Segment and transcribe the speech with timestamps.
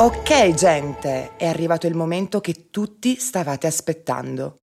[0.00, 4.56] Ok, gente, è arrivato il momento che tutti stavate aspettando.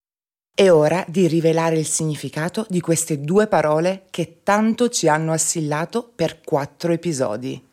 [0.51, 6.11] È ora di rivelare il significato di queste due parole che tanto ci hanno assillato
[6.15, 7.63] per quattro episodi.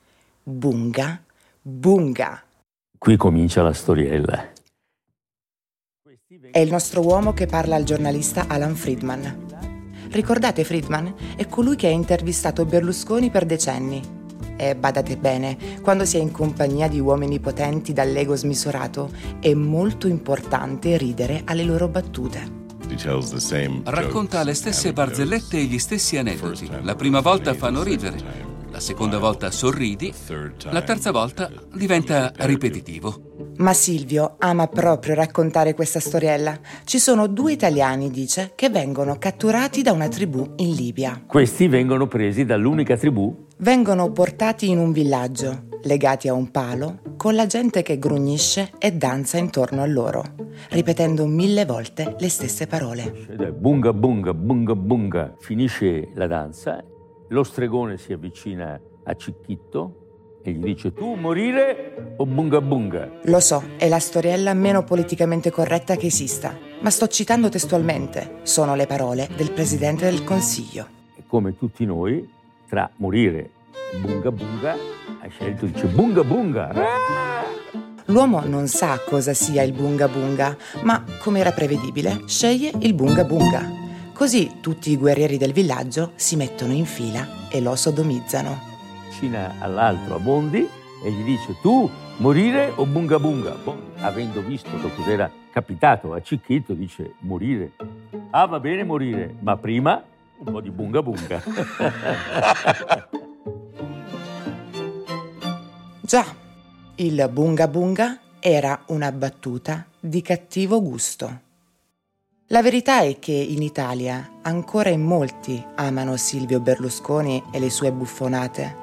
[0.42, 1.24] Bunga,
[1.62, 2.45] bunga.
[2.98, 4.52] Qui comincia la storiella.
[6.50, 10.10] È il nostro uomo che parla al giornalista Alan Friedman.
[10.10, 11.14] Ricordate Friedman?
[11.34, 14.23] È colui che ha intervistato Berlusconi per decenni.
[14.64, 20.09] E badate bene, quando si è in compagnia di uomini potenti dall'ego smisurato, è molto
[20.09, 22.62] importante ridere alle loro battute.
[23.84, 26.70] Racconta le stesse barzellette e gli stessi aneddoti.
[26.80, 28.16] La prima volta fanno ridere,
[28.70, 30.12] la seconda volta sorridi,
[30.70, 33.53] la terza volta diventa ripetitivo.
[33.58, 36.58] Ma Silvio ama proprio raccontare questa storiella.
[36.84, 41.22] Ci sono due italiani, dice, che vengono catturati da una tribù in Libia.
[41.27, 43.44] Questi vengono presi dall'unica tribù?
[43.58, 48.92] Vengono portati in un villaggio, legati a un palo, con la gente che grugnisce e
[48.92, 50.22] danza intorno a loro,
[50.70, 53.55] ripetendo mille volte le stesse parole.
[53.56, 55.34] Bunga bunga bunga bunga.
[55.38, 56.84] Finisce la danza
[57.28, 63.10] lo stregone si avvicina a Cicchitto e gli dice tu morire o bunga bunga?
[63.25, 68.41] Lo so, è la storiella meno politicamente corretta che esista, ma sto citando testualmente.
[68.42, 70.86] Sono le parole del Presidente del Consiglio.
[71.16, 72.28] E come tutti noi,
[72.68, 73.50] tra morire
[74.00, 74.72] bunga bunga,
[75.20, 76.72] ha scelto, dice bunga bunga.
[78.06, 83.24] L'uomo non sa cosa sia il bunga bunga, ma come era prevedibile, sceglie il bunga
[83.24, 83.82] bunga.
[84.12, 88.72] Così tutti i guerrieri del villaggio si mettono in fila e lo sodomizzano.
[89.08, 90.69] Vicina all'altro a Bondi
[91.04, 93.56] e gli dice tu morire o bunga bunga?
[93.62, 97.72] Bondi, avendo visto cosa era capitato a Cicchito, dice morire.
[98.30, 100.03] Ah va bene morire, ma prima
[100.39, 101.43] un po' di bunga bunga.
[106.00, 106.25] Già,
[106.97, 111.41] il bunga bunga era una battuta di cattivo gusto.
[112.49, 117.91] La verità è che in Italia ancora in molti amano Silvio Berlusconi e le sue
[117.91, 118.77] buffonate,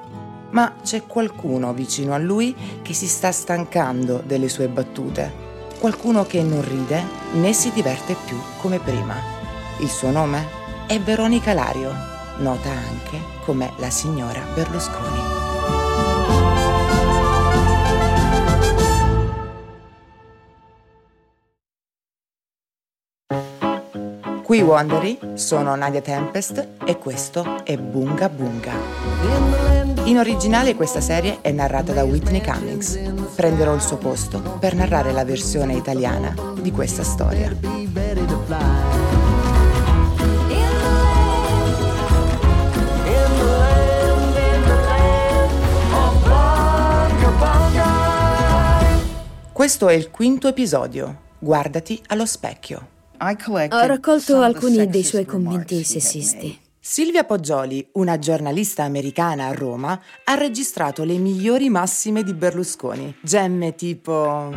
[0.49, 5.31] ma c'è qualcuno vicino a lui che si sta stancando delle sue battute,
[5.79, 9.15] qualcuno che non ride né si diverte più come prima.
[9.79, 10.60] Il suo nome
[10.91, 11.89] è Veronica Lario,
[12.39, 15.19] nota anche come la signora Berlusconi.
[24.43, 28.73] Qui Wondery sono Nadia Tempest e questo è Bunga Bunga.
[30.03, 32.99] In originale questa serie è narrata da Whitney Cummings.
[33.33, 37.49] Prenderò il suo posto per narrare la versione italiana di questa storia.
[49.61, 51.33] Questo è il quinto episodio.
[51.37, 52.87] Guardati allo specchio.
[53.19, 56.60] Ho raccolto alcuni dei suoi commenti sessisti.
[56.83, 63.17] Silvia Poggioli, una giornalista americana a Roma, ha registrato le migliori massime di Berlusconi.
[63.21, 64.51] Gemme tipo...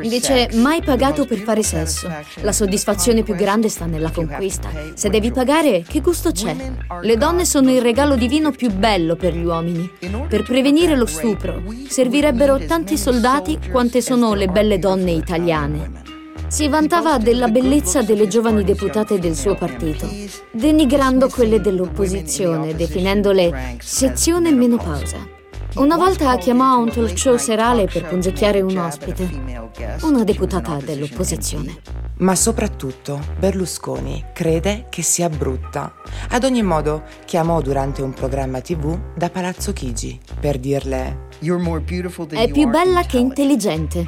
[0.00, 2.10] Dice mai pagato per fare sesso.
[2.42, 4.70] La soddisfazione più grande sta nella conquista.
[4.94, 6.56] Se devi pagare, che gusto c'è?
[7.00, 9.88] Le donne sono il regalo divino più bello per gli uomini.
[10.00, 16.07] Per prevenire lo stupro servirebbero tanti soldati quante sono le belle donne italiane.
[16.48, 20.08] Si vantava della bellezza delle giovani deputate del suo partito,
[20.50, 25.37] denigrando quelle dell'opposizione, definendole sezione menopausa.
[25.74, 29.28] Una volta chiamò a un talk show serale per punzecchiare un ospite,
[30.02, 31.80] una deputata dell'opposizione.
[32.18, 35.94] Ma soprattutto Berlusconi crede che sia brutta.
[36.30, 41.26] Ad ogni modo, chiamò durante un programma tv da Palazzo Chigi per dirle
[42.30, 44.04] è più bella che intelligente.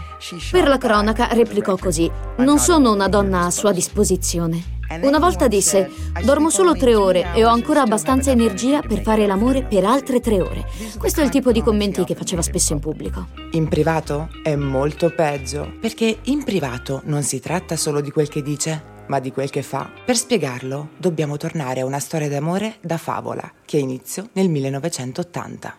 [0.51, 4.80] Per la cronaca replicò così, non sono una donna a sua disposizione.
[4.99, 5.89] Una volta disse,
[6.25, 10.41] dormo solo tre ore e ho ancora abbastanza energia per fare l'amore per altre tre
[10.41, 10.67] ore.
[10.99, 13.29] Questo è il tipo di commenti che faceva spesso in pubblico.
[13.53, 18.43] In privato è molto peggio, perché in privato non si tratta solo di quel che
[18.43, 19.89] dice, ma di quel che fa.
[20.05, 25.75] Per spiegarlo, dobbiamo tornare a una storia d'amore da favola, che ha inizio nel 1980.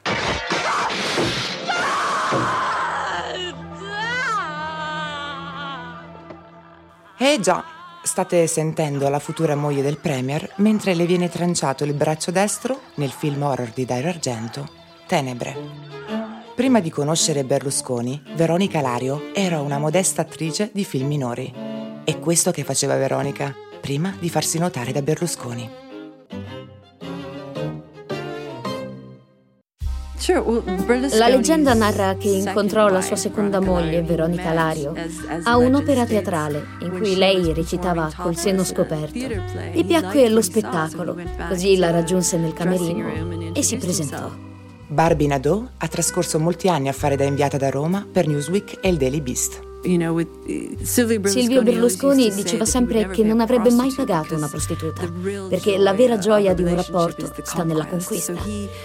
[7.18, 7.64] Eh già,
[8.04, 13.12] state sentendo la futura moglie del Premier mentre le viene tranciato il braccio destro nel
[13.12, 14.70] film horror di Dario Argento,
[15.08, 15.56] Tenebre.
[16.56, 21.52] Prima di conoscere Berlusconi, Veronica Lario era una modesta attrice di film minori.
[22.04, 25.81] È questo che faceva Veronica, prima di farsi notare da Berlusconi.
[31.18, 34.94] La leggenda narra che incontrò la sua seconda moglie, Veronica Lario,
[35.44, 39.18] a un'opera teatrale in cui lei recitava col seno scoperto.
[39.18, 44.30] Gli piacque lo spettacolo, così la raggiunse nel camerino e si presentò.
[44.88, 48.90] Barbie Nadeau ha trascorso molti anni a fare da inviata da Roma per Newsweek e
[48.90, 49.71] il Daily Beast.
[49.84, 50.28] Uh,
[50.84, 55.10] Silvio Berlusconi diceva sempre che non avrebbe mai pagato una prostituta,
[55.50, 58.36] perché la vera gioia di un rapporto sta nella conquista.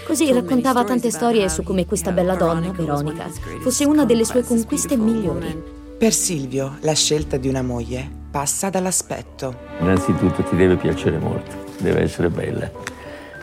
[0.05, 3.29] Così raccontava tante storie su come questa bella donna, Veronica,
[3.61, 5.75] fosse una delle sue conquiste migliori.
[5.99, 9.55] Per Silvio la scelta di una moglie passa dall'aspetto.
[9.79, 12.71] Innanzitutto ti deve piacere molto, deve essere bella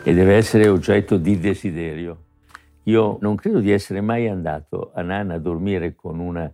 [0.03, 2.17] e deve essere oggetto di desiderio.
[2.83, 6.53] Io non credo di essere mai andato a Nana a dormire con una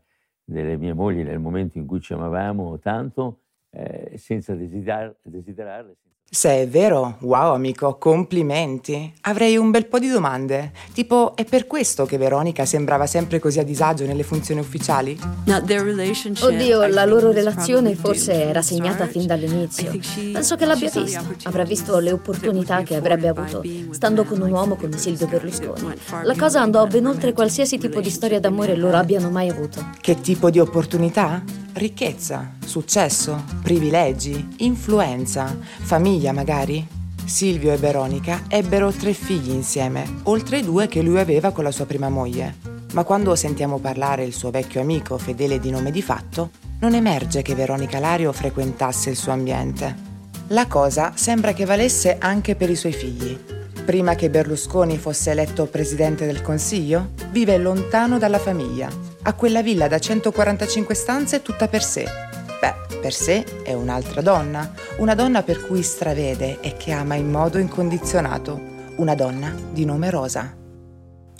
[0.51, 3.39] delle mie mogli nel momento in cui ci amavamo tanto,
[3.71, 5.95] eh, senza desider- desiderarle.
[6.33, 9.11] Se è vero, wow amico, complimenti.
[9.23, 10.71] Avrei un bel po' di domande.
[10.93, 15.19] Tipo, è per questo che Veronica sembrava sempre così a disagio nelle funzioni ufficiali?
[16.45, 19.91] Oddio, la loro relazione forse era segnata fin dall'inizio.
[20.31, 21.21] Penso che l'abbia visto.
[21.43, 25.95] Avrà visto le opportunità che avrebbe avuto stando con un uomo come Silvio Berlusconi.
[26.23, 29.85] La cosa andò ben oltre qualsiasi tipo di storia d'amore loro abbiano mai avuto.
[29.99, 31.43] Che tipo di opportunità?
[31.73, 36.85] Ricchezza, successo, privilegi, influenza, famiglia magari?
[37.25, 41.71] Silvio e Veronica ebbero tre figli insieme, oltre ai due che lui aveva con la
[41.71, 42.55] sua prima moglie.
[42.93, 46.49] Ma quando sentiamo parlare il suo vecchio amico, fedele di nome di fatto,
[46.81, 50.09] non emerge che Veronica Lario frequentasse il suo ambiente.
[50.47, 53.37] La cosa sembra che valesse anche per i suoi figli.
[53.85, 58.89] Prima che Berlusconi fosse eletto presidente del Consiglio, vive lontano dalla famiglia,
[59.23, 62.30] a quella villa da 145 stanze tutta per sé.
[63.01, 67.57] Per sé è un'altra donna, una donna per cui stravede e che ama in modo
[67.57, 68.61] incondizionato,
[68.97, 70.55] una donna di nome Rosa.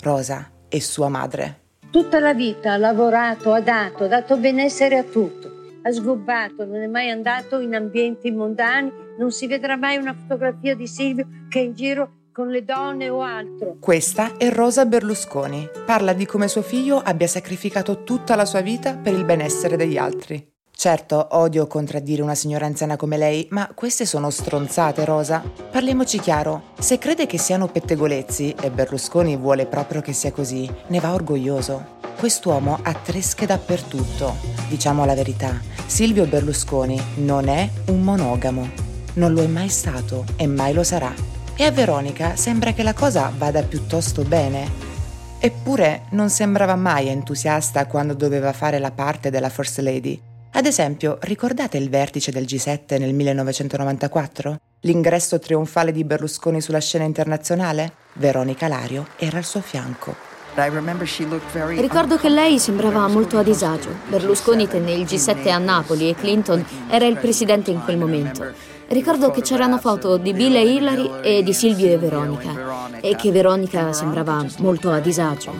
[0.00, 1.60] Rosa è sua madre.
[1.92, 6.82] Tutta la vita ha lavorato, ha dato, ha dato benessere a tutto, ha sgobbato, non
[6.82, 11.60] è mai andato in ambienti mondani, non si vedrà mai una fotografia di Silvio che
[11.60, 13.76] è in giro con le donne o altro.
[13.78, 15.68] Questa è Rosa Berlusconi.
[15.86, 19.96] Parla di come suo figlio abbia sacrificato tutta la sua vita per il benessere degli
[19.96, 20.51] altri.
[20.74, 25.40] Certo, odio contraddire una signora anziana come lei, ma queste sono stronzate, Rosa.
[25.70, 30.98] Parliamoci chiaro, se crede che siano pettegolezzi, e Berlusconi vuole proprio che sia così, ne
[30.98, 32.00] va orgoglioso.
[32.18, 34.34] Quest'uomo ha tresche dappertutto.
[34.68, 38.68] Diciamo la verità, Silvio Berlusconi non è un monogamo.
[39.14, 41.12] Non lo è mai stato e mai lo sarà.
[41.54, 44.90] E a Veronica sembra che la cosa vada piuttosto bene.
[45.38, 50.30] Eppure non sembrava mai entusiasta quando doveva fare la parte della First Lady.
[50.54, 54.56] Ad esempio, ricordate il vertice del G7 nel 1994?
[54.80, 57.94] L'ingresso trionfale di Berlusconi sulla scena internazionale?
[58.14, 60.14] Veronica Lario era al suo fianco.
[60.54, 63.96] Ricordo che lei sembrava molto a disagio.
[64.08, 68.52] Berlusconi tenne il G7 a Napoli e Clinton era il presidente in quel momento.
[68.88, 73.30] Ricordo che c'erano foto di Bill e Hillary e di Silvio e Veronica e che
[73.30, 75.54] Veronica sembrava molto a disagio,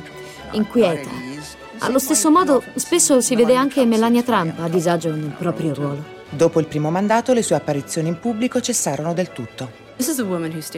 [0.51, 1.32] inquieta.
[1.85, 6.05] Allo stesso modo, spesso si vede anche Melania Trump a disagio nel proprio ruolo.
[6.31, 9.69] Dopo il primo mandato, le sue apparizioni in pubblico cessarono del tutto.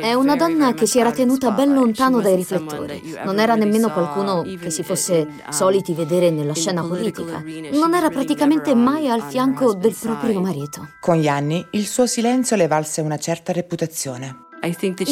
[0.01, 3.17] È una donna che si era tenuta ben lontano dai riflettori.
[3.23, 7.43] Non era nemmeno qualcuno che si fosse soliti vedere nella scena politica.
[7.73, 10.89] Non era praticamente mai al fianco del proprio marito.
[11.01, 14.47] Con gli anni il suo silenzio le valse una certa reputazione.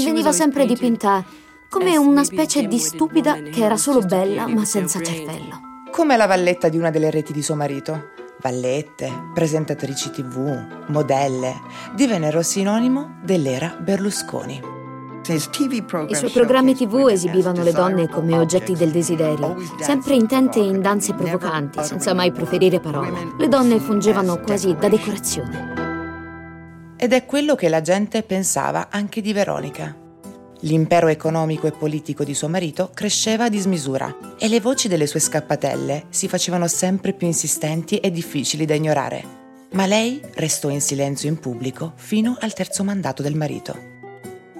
[0.02, 1.22] Veniva sempre dipinta
[1.68, 5.70] come una specie di stupida che era solo bella ma senza cervello.
[5.92, 11.60] Come la valletta di una delle reti di suo marito vallette, presentatrici tv, modelle,
[11.94, 14.58] divennero sinonimo dell'era Berlusconi.
[15.28, 21.12] I suoi programmi tv esibivano le donne come oggetti del desiderio, sempre intente in danze
[21.12, 23.34] provocanti, senza mai proferire parole.
[23.38, 26.94] Le donne fungevano quasi da decorazione.
[26.96, 30.01] Ed è quello che la gente pensava anche di Veronica.
[30.64, 35.18] L'impero economico e politico di suo marito cresceva a dismisura e le voci delle sue
[35.18, 39.40] scappatelle si facevano sempre più insistenti e difficili da ignorare.
[39.72, 43.76] Ma lei restò in silenzio in pubblico fino al terzo mandato del marito.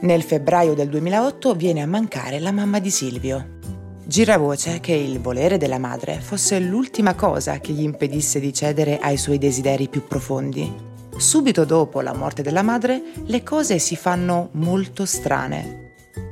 [0.01, 3.59] Nel febbraio del 2008 viene a mancare la mamma di Silvio.
[4.05, 8.99] Gira voce che il volere della madre fosse l'ultima cosa che gli impedisse di cedere
[8.99, 10.91] ai suoi desideri più profondi.
[11.17, 15.82] Subito dopo la morte della madre, le cose si fanno molto strane.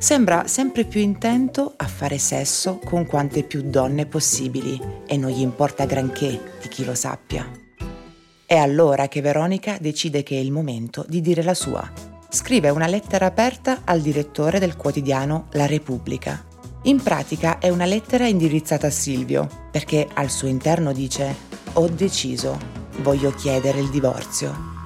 [0.01, 5.43] Sembra sempre più intento a fare sesso con quante più donne possibili e non gli
[5.43, 7.47] importa granché di chi lo sappia.
[8.47, 11.87] È allora che Veronica decide che è il momento di dire la sua.
[12.31, 16.47] Scrive una lettera aperta al direttore del quotidiano La Repubblica.
[16.85, 21.37] In pratica è una lettera indirizzata a Silvio, perché al suo interno dice
[21.75, 22.59] Ho deciso,
[23.03, 24.79] voglio chiedere il divorzio.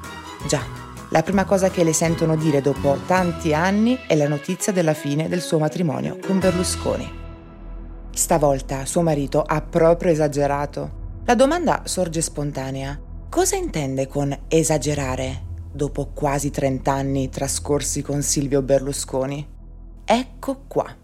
[0.49, 0.84] Già,
[1.15, 5.29] la prima cosa che le sentono dire dopo tanti anni è la notizia della fine
[5.29, 7.09] del suo matrimonio con Berlusconi.
[8.11, 11.23] Stavolta suo marito ha proprio esagerato.
[11.25, 13.01] La domanda sorge spontanea.
[13.31, 19.47] Cosa intende con esagerare dopo quasi 30 anni trascorsi con Silvio Berlusconi?
[20.05, 21.04] Ecco qua.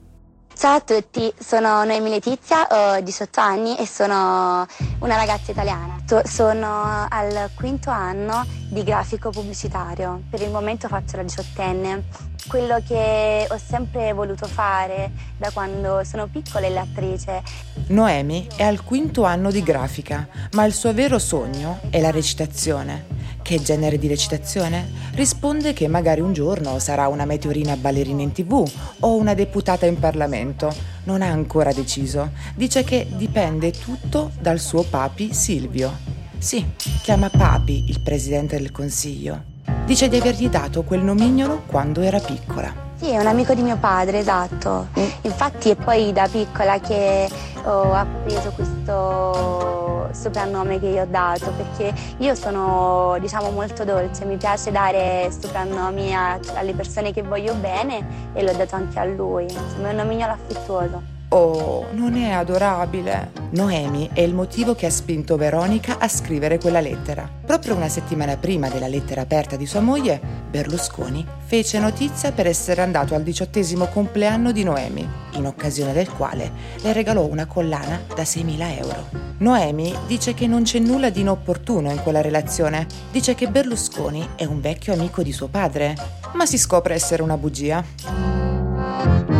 [0.60, 4.66] Ciao a tutti, sono Noemi Letizia, ho 18 anni e sono
[4.98, 5.96] una ragazza italiana.
[6.24, 10.24] Sono al quinto anno di grafico pubblicitario.
[10.28, 12.04] Per il momento faccio la diciottenne.
[12.48, 17.42] Quello che ho sempre voluto fare da quando sono piccola è l'attrice.
[17.88, 23.18] Noemi è al quinto anno di grafica, ma il suo vero sogno è la recitazione.
[23.42, 24.90] Che genere di recitazione?
[25.14, 28.64] Risponde che magari un giorno sarà una meteorina ballerina in tv
[29.00, 30.72] o una deputata in Parlamento.
[31.04, 32.30] Non ha ancora deciso.
[32.54, 35.96] Dice che dipende tutto dal suo papi Silvio.
[36.38, 36.64] Sì,
[37.02, 39.49] chiama papi il presidente del Consiglio.
[39.84, 42.72] Dice di avergli dato quel nomignolo quando era piccola.
[42.96, 44.88] Sì, è un amico di mio padre, esatto.
[44.98, 45.04] Mm.
[45.22, 47.28] Infatti è poi da piccola che
[47.64, 54.36] ho appreso questo soprannome che gli ho dato, perché io sono, diciamo, molto dolce, mi
[54.36, 59.44] piace dare soprannomi a, alle persone che voglio bene e l'ho dato anche a lui.
[59.44, 61.19] Insomma, è un nomignolo affettuoso.
[61.32, 63.30] Oh, non è adorabile.
[63.50, 67.30] Noemi è il motivo che ha spinto Veronica a scrivere quella lettera.
[67.46, 70.20] Proprio una settimana prima della lettera aperta di sua moglie,
[70.50, 76.50] Berlusconi fece notizia per essere andato al diciottesimo compleanno di Noemi, in occasione del quale
[76.82, 79.08] le regalò una collana da 6.000 euro.
[79.38, 84.46] Noemi dice che non c'è nulla di inopportuno in quella relazione, dice che Berlusconi è
[84.46, 85.94] un vecchio amico di suo padre,
[86.32, 89.39] ma si scopre essere una bugia.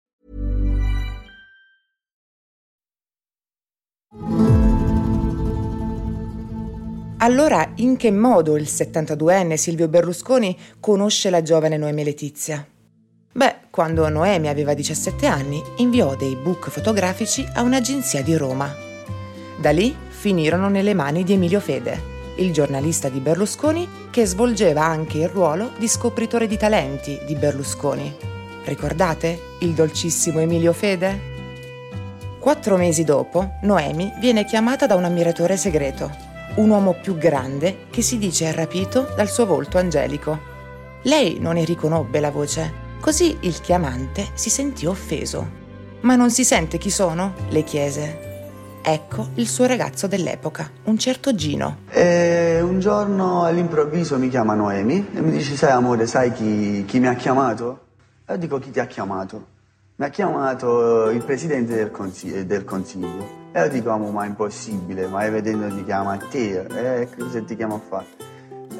[7.23, 12.65] Allora, in che modo il 72enne Silvio Berlusconi conosce la giovane Noemi Letizia?
[13.33, 18.73] Beh, quando Noemi aveva 17 anni, inviò dei book fotografici a un'agenzia di Roma.
[19.59, 22.01] Da lì finirono nelle mani di Emilio Fede,
[22.37, 28.11] il giornalista di Berlusconi che svolgeva anche il ruolo di scopritore di talenti di Berlusconi.
[28.65, 31.30] Ricordate il dolcissimo Emilio Fede?
[32.41, 36.09] Quattro mesi dopo, Noemi viene chiamata da un ammiratore segreto,
[36.55, 40.39] un uomo più grande che si dice rapito dal suo volto angelico.
[41.03, 45.47] Lei non ne riconobbe la voce, così il chiamante si sentì offeso.
[45.99, 47.35] Ma non si sente chi sono?
[47.49, 48.39] le chiese.
[48.81, 51.81] Ecco il suo ragazzo dell'epoca, un certo Gino.
[51.91, 56.99] E un giorno all'improvviso mi chiama Noemi e mi dice: Sai, amore, sai chi, chi
[56.99, 57.81] mi ha chiamato?
[58.25, 59.50] E dico: Chi ti ha chiamato?
[60.01, 62.43] Mi ha chiamato il presidente del, consiglio.
[62.43, 63.49] Del consiglio.
[63.51, 66.65] E io dico, ma è impossibile, ma vedendo ti chiama a te,
[67.01, 68.05] eh, cosa ti chiama a fare?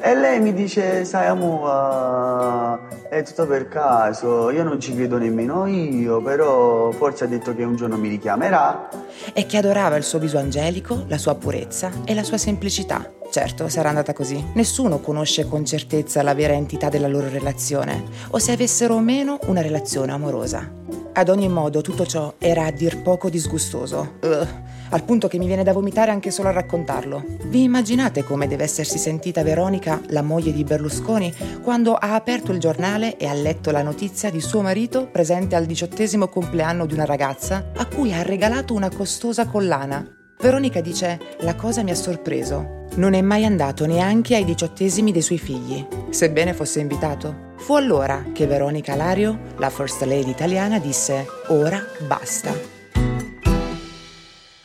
[0.00, 5.64] E lei mi dice, sai amore, è tutto per caso, io non ci credo nemmeno
[5.66, 8.88] io, però forse ha detto che un giorno mi richiamerà.
[9.32, 13.08] E che adorava il suo viso angelico, la sua purezza e la sua semplicità.
[13.30, 14.44] Certo, sarà andata così.
[14.54, 19.38] Nessuno conosce con certezza la vera entità della loro relazione, o se avessero o meno
[19.46, 21.01] una relazione amorosa.
[21.14, 24.14] Ad ogni modo, tutto ciò era a dir poco disgustoso.
[24.22, 24.48] Ugh,
[24.90, 27.22] al punto che mi viene da vomitare anche solo a raccontarlo.
[27.44, 32.60] Vi immaginate come deve essersi sentita Veronica, la moglie di Berlusconi, quando ha aperto il
[32.60, 37.04] giornale e ha letto la notizia di suo marito presente al diciottesimo compleanno di una
[37.04, 40.21] ragazza a cui ha regalato una costosa collana?
[40.42, 42.80] Veronica dice: La cosa mi ha sorpreso.
[42.96, 47.52] Non è mai andato neanche ai diciottesimi dei suoi figli, sebbene fosse invitato.
[47.58, 52.52] Fu allora che Veronica Lario, la First Lady italiana, disse ora basta.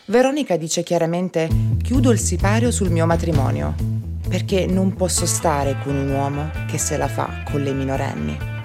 [0.06, 1.48] Veronica dice chiaramente
[1.84, 3.76] chiudo il sipario sul mio matrimonio,
[4.28, 8.57] perché non posso stare con un uomo che se la fa con le minorenni.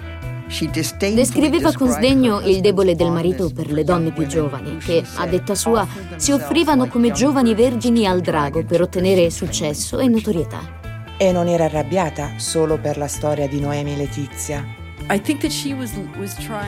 [1.15, 5.55] Descriveva con sdegno il debole del marito per le donne più giovani, che, a detta
[5.55, 10.81] sua, si offrivano come giovani vergini al drago per ottenere successo e notorietà.
[11.17, 14.81] E non era arrabbiata solo per la storia di Noemi Letizia.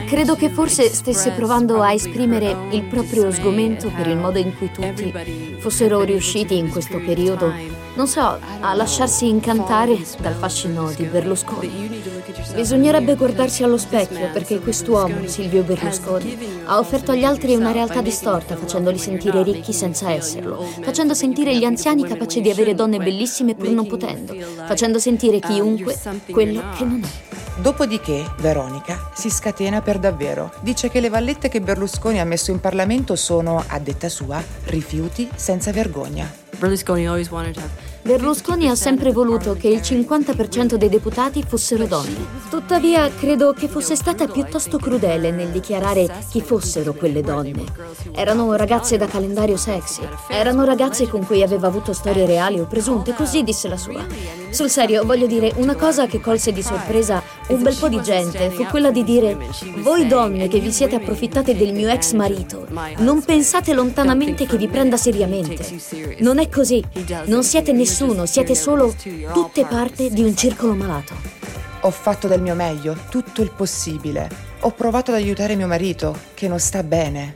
[0.07, 4.71] Credo che forse stesse provando a esprimere il proprio sgomento per il modo in cui
[4.71, 5.13] tutti
[5.59, 7.53] fossero riusciti in questo periodo,
[7.95, 12.14] non so, a lasciarsi incantare dal fascino di Berlusconi.
[12.55, 18.55] Bisognerebbe guardarsi allo specchio perché quest'uomo, Silvio Berlusconi, ha offerto agli altri una realtà distorta,
[18.55, 23.69] facendoli sentire ricchi senza esserlo, facendo sentire gli anziani capaci di avere donne bellissime pur
[23.69, 24.33] non potendo,
[24.65, 25.99] facendo sentire chiunque
[26.31, 27.61] quello che non è.
[27.61, 30.51] Dopodiché Veronica si scatena per davvero.
[30.61, 35.29] Dice che le vallette che Berlusconi ha messo in Parlamento sono, a detta sua, rifiuti
[35.35, 36.29] senza vergogna.
[36.57, 41.87] Berlusconi always wanted to have Berlusconi ha sempre voluto che il 50% dei deputati fossero
[41.87, 42.43] donne.
[42.51, 47.63] Tuttavia, credo che fosse stata piuttosto crudele nel dichiarare chi fossero quelle donne.
[48.13, 53.15] Erano ragazze da calendario sexy, erano ragazze con cui aveva avuto storie reali o presunte,
[53.15, 54.05] così disse la sua.
[54.51, 58.51] Sul serio, voglio dire, una cosa che colse di sorpresa un bel po' di gente
[58.51, 59.35] fu quella di dire:
[59.79, 62.67] Voi donne che vi siete approfittate del mio ex marito,
[62.99, 65.65] non pensate lontanamente che vi prenda seriamente.
[66.19, 66.83] Non è così,
[67.25, 68.93] non siete nessuno nessuno, siete solo
[69.31, 71.15] tutte parte di un circolo malato.
[71.81, 74.29] Ho fatto del mio meglio, tutto il possibile.
[74.61, 77.33] Ho provato ad aiutare mio marito, che non sta bene.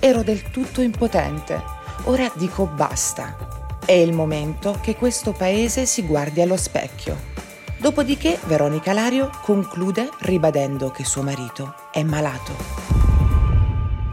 [0.00, 1.62] Ero del tutto impotente.
[2.04, 3.36] Ora dico basta.
[3.84, 7.30] È il momento che questo paese si guardi allo specchio.
[7.78, 12.52] Dopodiché Veronica Lario conclude ribadendo che suo marito è malato.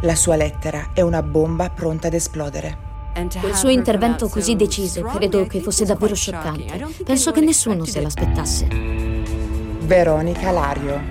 [0.01, 2.88] La sua lettera è una bomba pronta ad esplodere.
[3.27, 6.87] Quel suo intervento così deciso credo che fosse davvero scioccante.
[7.03, 8.67] Penso che nessuno se l'aspettasse.
[9.81, 11.01] Veronica Lario,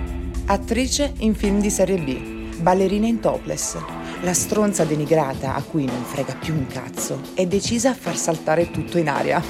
[0.45, 3.77] attrice in film di serie B, ballerina in topless,
[4.21, 8.71] la stronza denigrata a cui non frega più un cazzo, è decisa a far saltare
[8.71, 9.41] tutto in aria.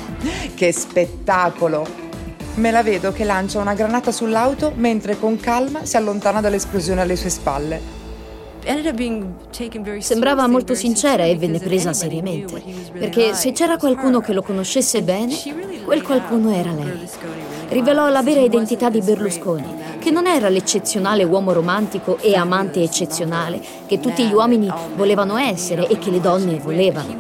[0.53, 2.07] Che spettacolo!
[2.55, 7.15] Me la vedo che lancia una granata sull'auto mentre con calma si allontana dall'esplosione alle
[7.15, 7.98] sue spalle.
[9.99, 15.35] Sembrava molto sincera e venne presa seriamente, perché se c'era qualcuno che lo conoscesse bene,
[15.85, 17.07] quel qualcuno era lei.
[17.69, 23.61] Rivelò la vera identità di Berlusconi, che non era l'eccezionale uomo romantico e amante eccezionale
[23.85, 27.15] che tutti gli uomini volevano essere e che le donne volevano,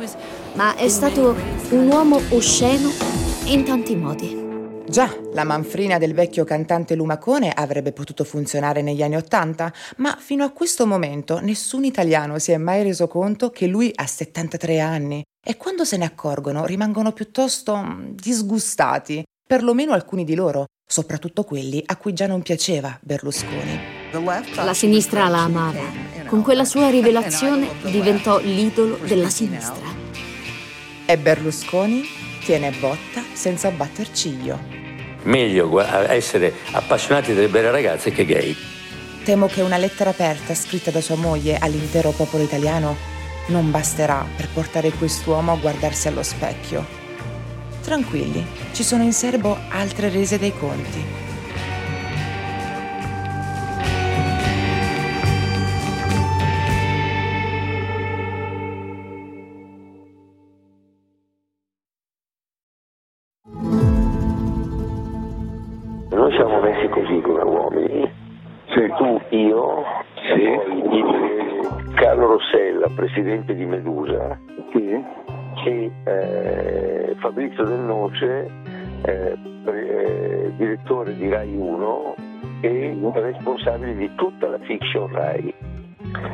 [0.53, 1.35] ma è stato
[1.69, 2.89] un uomo osceno
[3.45, 4.38] in tanti modi.
[4.89, 10.43] Già, la manfrina del vecchio cantante Lumacone avrebbe potuto funzionare negli anni Ottanta, ma fino
[10.43, 15.23] a questo momento nessun italiano si è mai reso conto che lui ha 73 anni
[15.45, 21.83] e quando se ne accorgono rimangono piuttosto mm, disgustati, perlomeno alcuni di loro, soprattutto quelli
[21.85, 23.79] a cui già non piaceva Berlusconi.
[24.55, 25.83] La sinistra la amava.
[26.25, 29.85] Con quella sua rivelazione diventò l'idolo della sinistra.
[31.05, 32.01] E Berlusconi
[32.43, 34.78] tiene botta senza batter ciglio
[35.23, 35.79] meglio
[36.09, 38.55] essere appassionati delle belle ragazze che gay.
[39.23, 42.95] Temo che una lettera aperta scritta da sua moglie all'intero popolo italiano
[43.47, 46.85] non basterà per portare quest'uomo a guardarsi allo specchio.
[47.83, 51.28] Tranquilli, ci sono in serbo altre rese dei conti.
[83.59, 85.53] Responsabile di tutta la fiction Rai.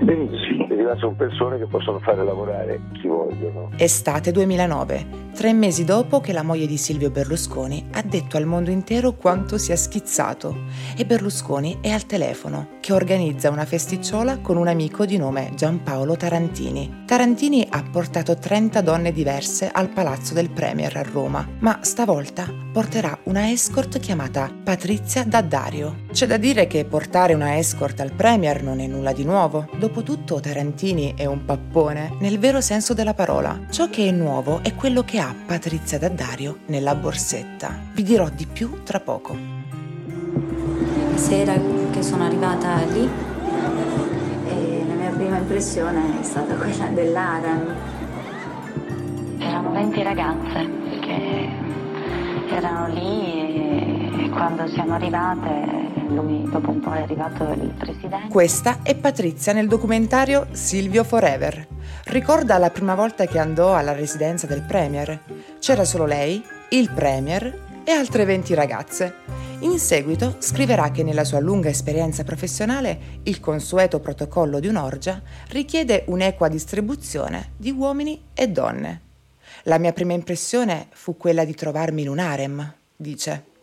[0.01, 0.67] Benissimo.
[0.67, 3.71] Perché sono persone che possono fare lavorare chi vogliono.
[3.77, 5.05] Estate 2009,
[5.36, 9.58] tre mesi dopo che la moglie di Silvio Berlusconi ha detto al mondo intero quanto
[9.58, 10.63] sia schizzato.
[10.95, 16.15] E Berlusconi è al telefono, che organizza una festicciola con un amico di nome Giampaolo
[16.15, 17.04] Tarantini.
[17.06, 23.17] Tarantini ha portato 30 donne diverse al palazzo del Premier a Roma, ma stavolta porterà
[23.24, 26.04] una escort chiamata Patrizia Daddario.
[26.12, 29.67] C'è da dire che portare una escort al Premier non è nulla di nuovo.
[29.78, 33.65] Dopotutto Tarantini è un pappone, nel vero senso della parola.
[33.69, 37.79] Ciò che è nuovo è quello che ha Patrizia Daddario nella borsetta.
[37.93, 39.38] Vi dirò di più tra poco.
[41.15, 41.53] Sera
[41.91, 43.09] che sono arrivata lì
[44.47, 47.75] e la mia prima impressione è stata quella dell'Aran.
[49.39, 51.49] Erano 20 ragazze che
[52.49, 58.27] erano lì e quando siamo arrivate lui dopo un po' è arrivato il presidente.
[58.29, 61.74] Questa è Patrizia nel documentario Silvio Forever.
[62.05, 65.19] Ricorda la prima volta che andò alla residenza del Premier.
[65.59, 69.15] C'era solo lei, il Premier e altre 20 ragazze.
[69.59, 76.03] In seguito scriverà che nella sua lunga esperienza professionale il consueto protocollo di un'orgia richiede
[76.07, 79.01] un'equa distribuzione di uomini e donne.
[79.63, 83.53] La mia prima impressione fu quella di trovarmi in un harem, dice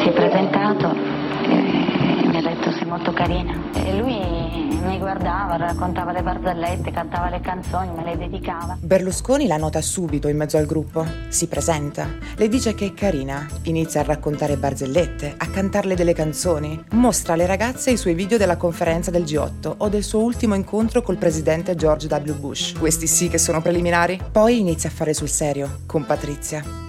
[0.00, 6.12] si è presentato e mi ha detto sei molto carina e lui mi guardava, raccontava
[6.12, 8.76] le barzellette, cantava le canzoni, me le dedicava.
[8.80, 13.46] Berlusconi la nota subito in mezzo al gruppo, si presenta, le dice che è carina,
[13.62, 18.56] inizia a raccontare barzellette, a cantarle delle canzoni, mostra alle ragazze i suoi video della
[18.56, 22.34] conferenza del G8 o del suo ultimo incontro col presidente George W.
[22.34, 22.78] Bush.
[22.78, 24.20] Questi sì che sono preliminari.
[24.30, 26.87] Poi inizia a fare sul serio, con Patrizia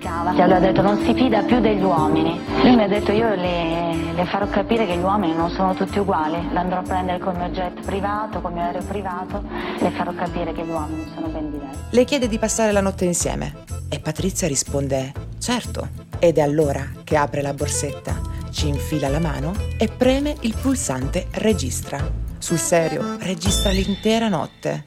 [0.00, 0.32] criticava.
[0.32, 2.40] Gli ha detto non si fida più degli uomini.
[2.62, 5.98] Lui mi ha detto io le, le, farò capire che gli uomini non sono tutti
[5.98, 9.42] uguali, l'andrò a prendere col mio jet privato, col mio aereo privato,
[9.78, 11.78] le farò capire che gli uomini sono ben diversi.
[11.90, 16.08] Le chiede di passare la notte insieme e Patrizia risponde certo.
[16.18, 18.14] Ed è allora che apre la borsetta,
[18.50, 21.98] ci infila la mano e preme il pulsante registra.
[22.36, 24.84] Sul serio, registra l'intera notte.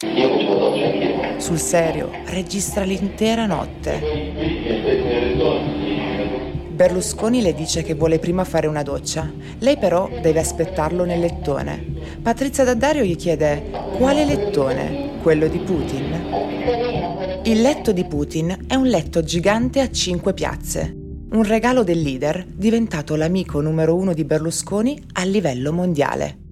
[0.00, 0.43] Io
[1.38, 4.00] sul serio, registra l'intera notte.
[6.74, 9.30] Berlusconi le dice che vuole prima fare una doccia.
[9.58, 11.84] Lei però deve aspettarlo nel lettone.
[12.20, 15.12] Patrizia Daddario gli chiede quale lettone?
[15.22, 17.42] Quello di Putin?
[17.44, 20.92] Il letto di Putin è un letto gigante a cinque piazze.
[21.30, 26.43] Un regalo del leader diventato l'amico numero uno di Berlusconi a livello mondiale.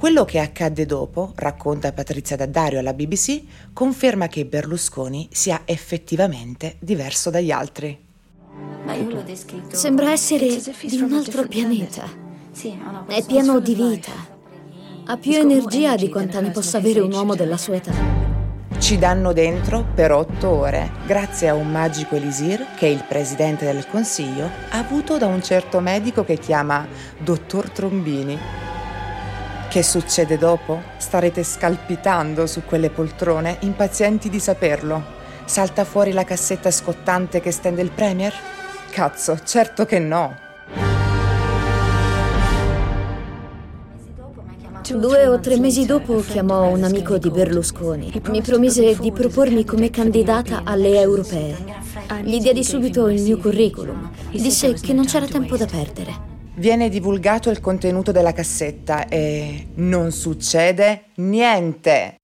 [0.00, 3.42] Quello che accadde dopo, racconta Patrizia Daddario alla BBC,
[3.74, 7.98] conferma che Berlusconi sia effettivamente diverso dagli altri.
[9.72, 12.04] Sembra essere di un altro pianeta.
[13.08, 14.12] È pieno di vita.
[15.04, 17.92] Ha più energia di quanta ne possa avere un uomo della sua età.
[18.78, 23.86] Ci danno dentro per otto ore, grazie a un magico elisir che il presidente del
[23.86, 28.69] consiglio ha avuto da un certo medico che chiama Dottor Trombini
[29.70, 30.82] che succede dopo?
[30.96, 35.00] Starete scalpitando su quelle poltrone, impazienti di saperlo.
[35.44, 38.34] Salta fuori la cassetta scottante che stende il Premier?
[38.90, 40.36] Cazzo, certo che no.
[44.92, 48.20] Due o tre mesi dopo chiamò un amico di Berlusconi.
[48.28, 51.56] Mi promise di propormi come candidata alle europee.
[52.22, 54.10] Gli diedi subito il mio curriculum.
[54.32, 56.29] Disse che non c'era tempo da perdere.
[56.54, 62.16] Viene divulgato il contenuto della cassetta e non succede niente.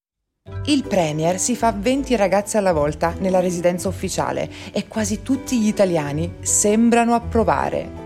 [0.65, 5.67] Il Premier si fa 20 ragazze alla volta nella residenza ufficiale e quasi tutti gli
[5.67, 8.05] italiani sembrano approvare.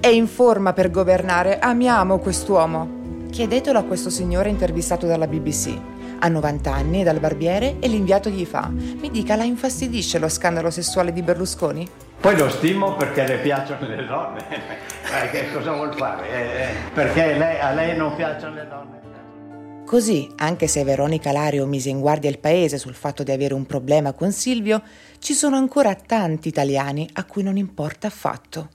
[0.00, 3.00] È in forma per governare, amiamo quest'uomo.
[3.30, 5.70] Chiedetelo a questo signore intervistato dalla BBC.
[6.18, 10.70] Ha 90 anni, dal barbiere e l'inviato gli fa: Mi dica, la infastidisce lo scandalo
[10.70, 11.88] sessuale di Berlusconi?
[12.22, 14.46] Poi lo stimo perché le piacciono le donne.
[15.32, 16.28] che cosa vuol fare?
[16.30, 19.00] Eh, eh, perché lei, a lei non piacciono le donne?
[19.84, 23.66] Così, anche se Veronica Lario mise in guardia il paese sul fatto di avere un
[23.66, 24.82] problema con Silvio,
[25.18, 28.68] ci sono ancora tanti italiani a cui non importa affatto.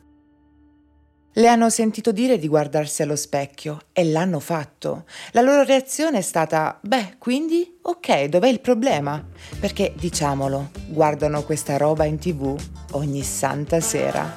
[1.38, 5.04] Le hanno sentito dire di guardarsi allo specchio e l'hanno fatto.
[5.34, 9.24] La loro reazione è stata, beh, quindi, ok, dov'è il problema?
[9.60, 12.60] Perché, diciamolo, guardano questa roba in tv
[12.94, 14.28] ogni santa sera.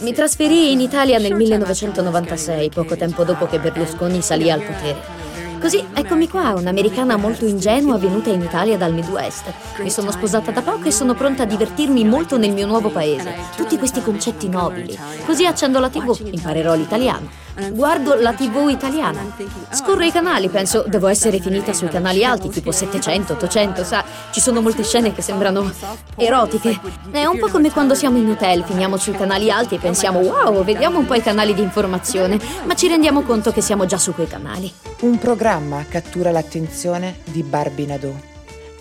[0.00, 5.21] Mi trasferii in Italia nel 1996, poco tempo dopo che Berlusconi salì al potere.
[5.62, 9.44] Così eccomi qua, un'americana molto ingenua venuta in Italia dal Midwest.
[9.78, 13.32] Mi sono sposata da poco e sono pronta a divertirmi molto nel mio nuovo paese.
[13.54, 14.98] Tutti questi concetti nobili.
[15.24, 17.30] Così accendo la TV, imparerò l'italiano.
[17.72, 19.20] Guardo la TV italiana.
[19.70, 24.40] Scorro i canali, penso devo essere finita sui canali alti, tipo 700, 800, sa, ci
[24.40, 25.70] sono molte scene che sembrano
[26.16, 26.80] erotiche.
[27.10, 30.64] È un po' come quando siamo in hotel, finiamo sui canali alti e pensiamo wow,
[30.64, 34.14] vediamo un po' i canali di informazione, ma ci rendiamo conto che siamo già su
[34.14, 34.72] quei canali.
[35.00, 38.18] Un programma cattura l'attenzione di Barbie Nadeau.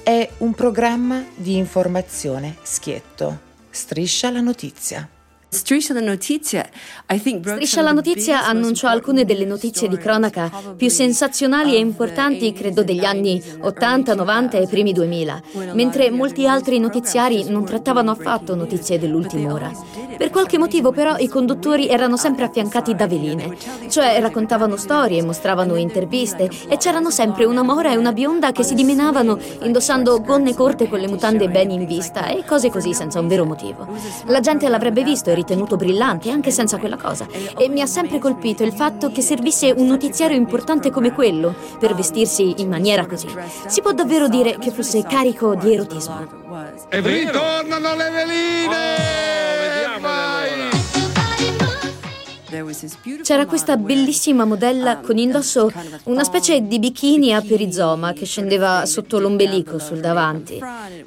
[0.04, 3.50] È un programma di informazione schietto.
[3.70, 5.08] Striscia la notizia.
[5.54, 6.66] Striscia la notizia,
[7.06, 13.04] Striscia la notizia annunciò alcune delle notizie di cronaca più sensazionali e importanti, credo, degli
[13.04, 15.42] anni 80, 90 e primi 2000,
[15.74, 19.70] mentre molti altri notiziari non trattavano affatto notizie dell'ultima ora.
[20.18, 23.58] Per qualche motivo, però, i conduttori erano sempre affiancati da veline,
[23.90, 28.74] cioè raccontavano storie, mostravano interviste e c'erano sempre una mora e una bionda che si
[28.74, 33.28] dimenavano indossando gonne corte con le mutande ben in vista e cose così senza un
[33.28, 33.86] vero motivo.
[34.28, 37.28] La gente l'avrebbe visto e ritenuto brillante anche senza quella cosa.
[37.58, 41.96] E mi ha sempre colpito il fatto che servisse un notiziario importante come quello per
[41.96, 43.28] vestirsi in maniera così.
[43.68, 46.28] Si può davvero dire che fosse carico di erotismo.
[46.90, 48.76] E ritornano le veline!
[49.96, 50.31] Oh, Vai!
[53.22, 55.72] C'era questa bellissima modella con indosso
[56.06, 60.60] una specie di bikini a perizoma che scendeva sotto l'ombelico sul davanti.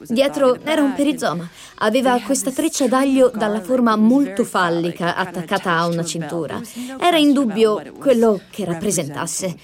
[0.06, 1.48] Dietro era un perizoma.
[1.78, 6.60] Aveva questa treccia d'aglio dalla forma molto fallica attaccata a una cintura.
[6.98, 9.56] Era in dubbio quello che rappresentasse.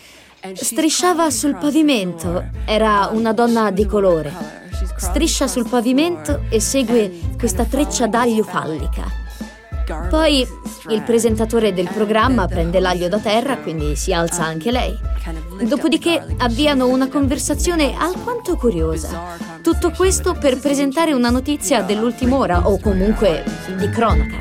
[0.55, 2.45] Strisciava sul pavimento.
[2.65, 4.59] Era una donna di colore.
[4.97, 9.29] Striscia sul pavimento e segue questa treccia d'aglio fallica.
[10.09, 10.47] Poi
[10.89, 14.97] il presentatore del programma prende l'aglio da terra, quindi si alza anche lei.
[15.63, 19.37] Dopodiché avviano una conversazione alquanto curiosa.
[19.63, 23.45] Tutto questo per presentare una notizia dell'ultima ora o comunque
[23.77, 24.39] di cronaca.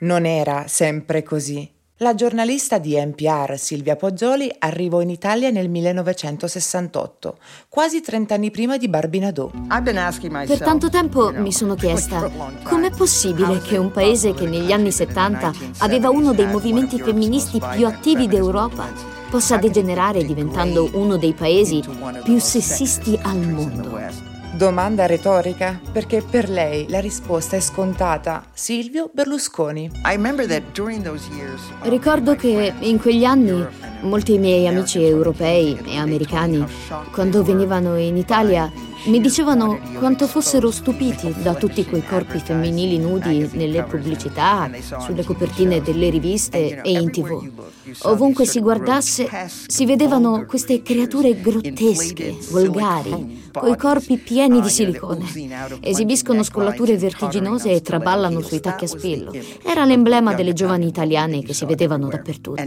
[0.00, 1.75] Non era sempre così.
[2.00, 7.38] La giornalista di NPR Silvia Poggioli arrivò in Italia nel 1968,
[7.70, 9.50] quasi 30 anni prima di Barbie Nadeau.
[10.46, 12.30] Per tanto tempo mi sono chiesta
[12.64, 17.86] com'è possibile che un paese che negli anni 70 aveva uno dei movimenti femministi più
[17.86, 18.92] attivi d'Europa
[19.30, 21.82] possa degenerare diventando uno dei paesi
[22.22, 24.25] più sessisti al mondo.
[24.56, 28.42] Domanda retorica, perché per lei la risposta è scontata.
[28.54, 29.90] Silvio Berlusconi.
[31.82, 33.66] Ricordo che in quegli anni
[34.00, 36.64] molti miei amici europei e americani,
[37.12, 38.72] quando venivano in Italia,
[39.08, 45.82] mi dicevano quanto fossero stupiti da tutti quei corpi femminili nudi nelle pubblicità, sulle copertine
[45.82, 47.50] delle riviste e in tv.
[48.02, 49.28] Ovunque si guardasse
[49.66, 55.24] si vedevano queste creature grottesche, volgari, coi corpi pieni di silicone.
[55.80, 59.32] Esibiscono scollature vertiginose e traballano sui tacchi a spillo.
[59.64, 62.62] Era l'emblema delle giovani italiane che si vedevano dappertutto.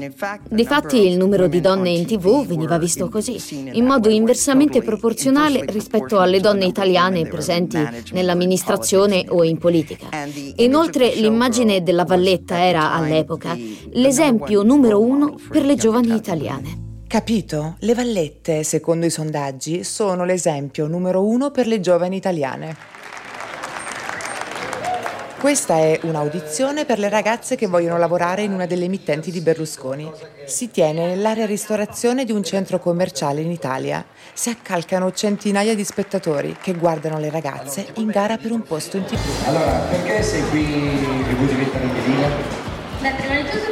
[0.49, 6.19] Difatti il numero di donne in tv veniva visto così, in modo inversamente proporzionale rispetto
[6.19, 7.77] alle donne italiane presenti
[8.11, 10.07] nell'amministrazione o in politica.
[10.55, 13.57] Inoltre l'immagine della Valletta era all'epoca
[13.91, 16.87] l'esempio numero uno per le giovani italiane.
[17.09, 17.77] Capito?
[17.79, 22.75] Le Vallette, secondo i sondaggi, sono l'esempio numero uno per le giovani italiane.
[25.39, 30.07] Questa è un'audizione per le ragazze che vogliono lavorare in una delle emittenti di Berlusconi.
[30.45, 34.05] Si tiene nell'area ristorazione di un centro commerciale in Italia.
[34.31, 39.05] Si accalcano centinaia di spettatori che guardano le ragazze in gara per un posto in
[39.05, 39.47] tv.
[39.47, 42.27] Allora, perché sei qui e vuoi diventare pedina?
[43.01, 43.68] Beh, prima di tutto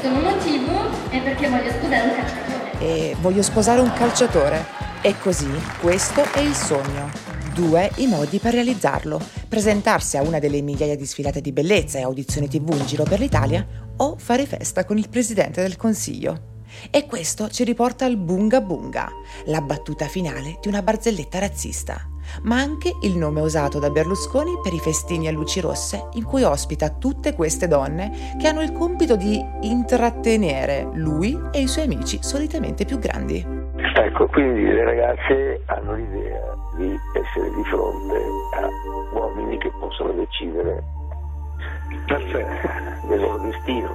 [0.00, 2.78] Secondo motivo è perché voglio sposare un calciatore.
[2.78, 4.66] E voglio sposare un calciatore.
[5.02, 7.10] E così, questo è il sogno.
[7.52, 9.20] Due i modi per realizzarlo.
[9.46, 13.20] Presentarsi a una delle migliaia di sfilate di bellezza e audizioni tv in giro per
[13.20, 13.66] l'Italia
[13.98, 16.49] o fare festa con il Presidente del Consiglio.
[16.90, 19.10] E questo ci riporta al Bunga Bunga,
[19.46, 22.00] la battuta finale di una barzelletta razzista,
[22.42, 26.42] ma anche il nome usato da Berlusconi per i festini a luci rosse in cui
[26.42, 32.18] ospita tutte queste donne che hanno il compito di intrattenere lui e i suoi amici
[32.22, 33.58] solitamente più grandi.
[33.94, 38.16] Ecco, quindi le ragazze hanno l'idea di essere di fronte
[38.56, 38.68] a
[39.12, 40.99] uomini che possono decidere.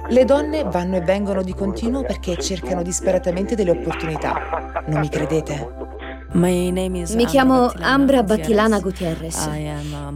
[0.08, 4.82] Le donne vanno e vengono di continuo perché cercano disperatamente delle opportunità.
[4.86, 5.84] Non mi credete?
[6.32, 9.48] Mi chiamo Ambra Battilana Gutierrez.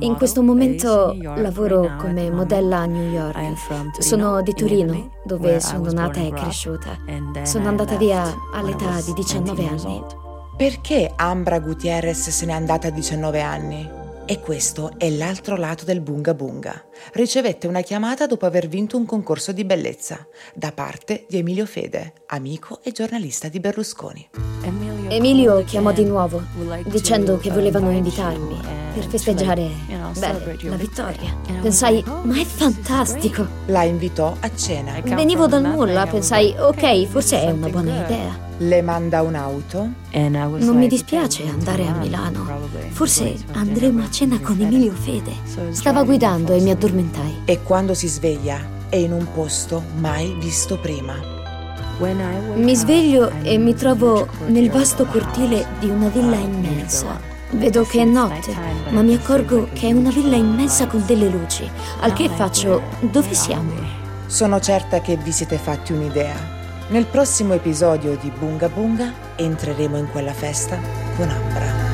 [0.01, 4.03] In questo momento lavoro come modella a New York.
[4.03, 6.99] Sono di Torino, dove sono nata e cresciuta.
[7.43, 10.03] Sono andata via all'età di 19 anni.
[10.57, 14.00] Perché Ambra Gutierrez se n'è andata a 19 anni?
[14.31, 16.85] E questo è l'altro lato del Bunga Bunga.
[17.15, 22.13] Ricevette una chiamata dopo aver vinto un concorso di bellezza da parte di Emilio Fede,
[22.27, 24.29] amico e giornalista di Berlusconi.
[25.09, 26.41] Emilio chiamò di nuovo,
[26.85, 29.71] dicendo che volevano invitarmi per festeggiare
[30.19, 31.35] beh, la vittoria.
[31.61, 33.47] Pensai, ma è fantastico!
[33.67, 35.01] La invitò a cena.
[35.03, 38.49] Venivo dal nulla, pensai, ok, forse è una buona idea.
[38.59, 39.89] Le manda un'auto?
[40.13, 42.47] Non mi dispiace andare a Milano.
[42.91, 45.33] Forse andremo a cena con Emilio Fede.
[45.71, 47.43] Stava guidando e mi addormentai.
[47.45, 51.39] E quando si sveglia è in un posto mai visto prima.
[52.55, 57.30] Mi sveglio e mi trovo nel vasto cortile di una villa immensa.
[57.53, 58.55] Vedo che è notte,
[58.91, 63.35] ma mi accorgo che è una villa immensa con delle luci, al che faccio dove
[63.35, 63.73] siamo?
[64.27, 66.35] Sono certa che vi siete fatti un'idea.
[66.91, 70.79] Nel prossimo episodio di Bunga Bunga entreremo in quella festa
[71.17, 71.89] con Ambra.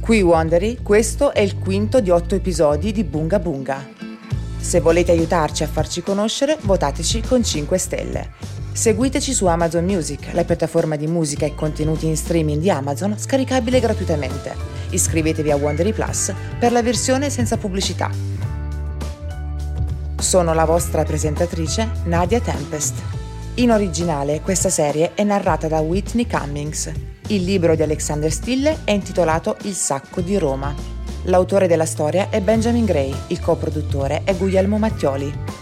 [0.00, 3.88] Qui Wondery, questo è il quinto di otto episodi di Bunga Bunga.
[4.58, 8.51] Se volete aiutarci a farci conoscere, votateci con 5 stelle.
[8.74, 13.80] Seguiteci su Amazon Music, la piattaforma di musica e contenuti in streaming di Amazon, scaricabile
[13.80, 14.54] gratuitamente.
[14.90, 18.10] Iscrivetevi a Wondery Plus per la versione senza pubblicità.
[20.18, 22.94] Sono la vostra presentatrice Nadia Tempest.
[23.56, 26.90] In originale questa serie è narrata da Whitney Cummings.
[27.28, 30.74] Il libro di Alexander Stille è intitolato Il sacco di Roma.
[31.24, 35.61] L'autore della storia è Benjamin Gray, il coproduttore è Guglielmo Mattioli.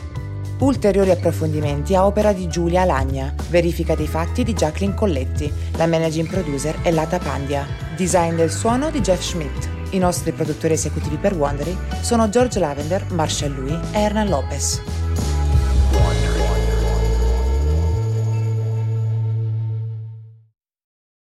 [0.61, 6.29] Ulteriori approfondimenti a opera di Giulia Alagna, verifica dei fatti di Jacqueline Colletti, la managing
[6.29, 9.69] producer è Lata Pandia, design del suono di Jeff Schmidt.
[9.93, 14.83] I nostri produttori esecutivi per Wondery sono George Lavender, Marshall Louis e Hernan Lopez.